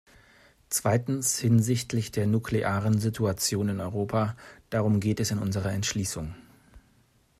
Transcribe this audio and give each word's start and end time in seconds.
Zweitens 0.69 1.37
hinsichtlich 1.37 2.11
der 2.11 2.25
nuklearen 2.25 2.97
Situation 2.99 3.69
in 3.69 3.79
Europa. 3.79 4.35
Darum 4.71 4.99
geht 4.99 5.19
es 5.19 5.29
in 5.29 5.37
unserer 5.37 5.73
Entschließung. 5.73 6.33